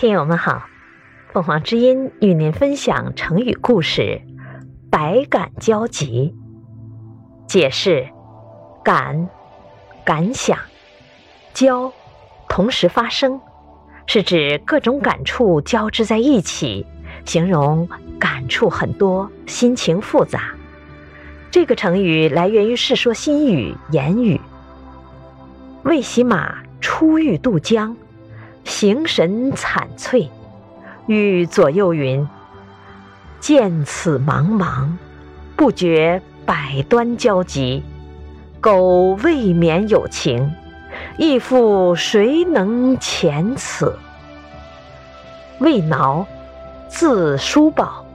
[0.00, 0.66] 听友们好，
[1.30, 4.22] 凤凰之音与您分享成语故事
[4.90, 6.34] “百感交集”。
[7.46, 8.08] 解释：
[8.82, 9.28] 感，
[10.02, 10.56] 感想；
[11.52, 11.92] 交，
[12.48, 13.42] 同时发生，
[14.06, 16.86] 是指各种感触交织在一起，
[17.26, 17.86] 形容
[18.18, 20.54] 感触很多，心情复杂。
[21.50, 24.38] 这个成语来源于《世说新语·言语》。
[25.82, 27.94] 魏喜马出欲渡江。
[28.70, 30.28] 形神惨悴，
[31.06, 32.26] 欲左右云
[33.40, 34.92] ：“见此茫茫，
[35.56, 37.82] 不觉百端交集。
[38.60, 40.54] 苟未免有情，
[41.18, 43.98] 亦复谁能遣此？”
[45.58, 46.24] 魏挠，
[46.88, 48.06] 字叔宝，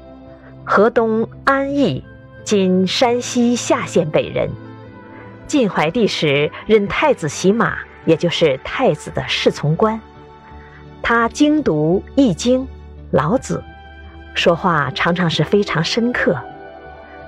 [0.63, 2.01] 河东安邑
[2.45, 4.49] （今山西夏县北）人。
[5.47, 7.75] 晋怀帝时任太子洗马，
[8.05, 9.99] 也就是太子的侍从官。
[11.07, 12.61] 他精读《易经》
[13.11, 13.63] 《老子》，
[14.35, 16.35] 说话常常是非常深刻。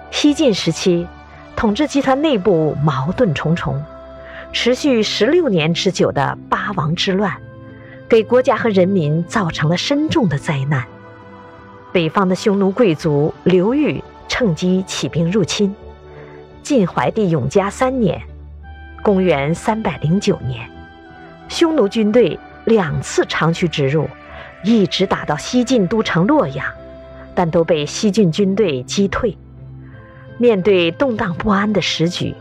[0.09, 1.05] 西晋时期，
[1.55, 3.79] 统治集团内部矛盾重重，
[4.51, 7.31] 持续十六年之久的八王之乱，
[8.09, 10.83] 给国家和人民造成了深重的灾难。
[11.91, 15.75] 北方的匈奴贵族刘裕趁机起兵入侵。
[16.63, 18.19] 晋怀帝永嘉三年
[19.03, 20.67] （公元309年），
[21.47, 22.39] 匈奴军队。
[22.67, 24.09] 两次长驱直入，
[24.61, 26.65] 一直打到西晋都城洛阳，
[27.33, 29.37] 但都被西晋军队击退。
[30.37, 32.35] 面对动荡不安的时局，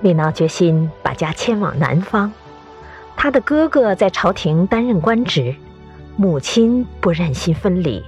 [0.00, 2.32] 李挠决心把家迁往南方。
[3.14, 5.54] 他的哥哥在朝廷担任官职，
[6.16, 8.02] 母亲不忍心分离。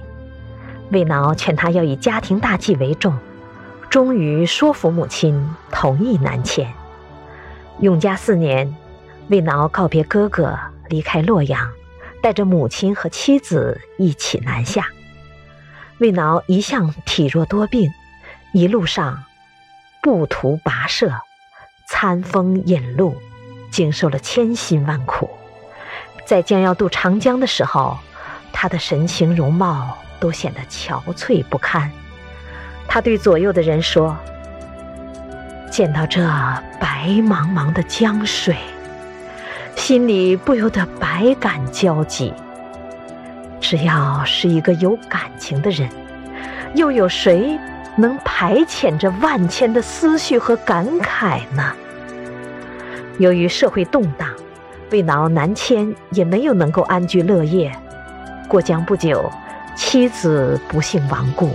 [0.89, 3.15] 魏挠劝他要以家庭大计为重，
[3.87, 6.73] 终于说服母亲同意南迁。
[7.81, 8.75] 永嘉四年，
[9.27, 10.57] 魏挠告别哥哥。
[10.89, 11.71] 离开洛阳，
[12.21, 14.87] 带着母亲和妻子一起南下。
[15.99, 17.89] 魏挠一向体弱多病，
[18.51, 19.23] 一路上
[20.01, 21.13] 步途跋涉，
[21.87, 23.15] 餐风饮露，
[23.71, 25.29] 经受了千辛万苦。
[26.25, 27.97] 在将要渡长江的时候，
[28.51, 31.89] 他的神情容貌都显得憔悴不堪。
[32.87, 34.17] 他对左右的人说
[35.71, 36.21] ：“见到这
[36.79, 38.57] 白茫茫的江水。”
[39.83, 42.33] 心里不由得百感交集。
[43.59, 45.89] 只要是一个有感情的人，
[46.73, 47.59] 又有谁
[47.97, 51.73] 能排遣这万千的思绪和感慨呢？
[53.17, 54.29] 由于社会动荡，
[54.89, 57.69] 魏挠南迁也没有能够安居乐业。
[58.47, 59.29] 过江不久，
[59.75, 61.49] 妻子不幸亡故，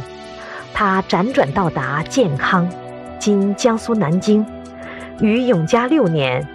[0.74, 2.68] 他辗转到达建康
[3.18, 4.44] （今江苏南京），
[5.18, 6.46] 于永嘉六年。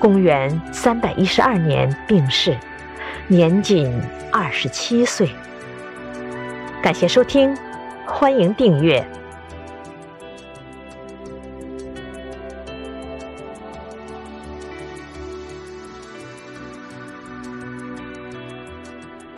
[0.00, 2.56] 公元三百一十二年病逝，
[3.28, 3.92] 年仅
[4.32, 5.28] 二十七岁。
[6.82, 7.54] 感谢收听，
[8.06, 9.06] 欢迎订阅。